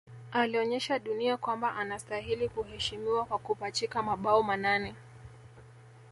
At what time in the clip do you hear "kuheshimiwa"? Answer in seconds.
2.49-3.25